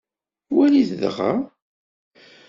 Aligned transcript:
Walit 0.55 0.89
dɣa. 1.01 1.33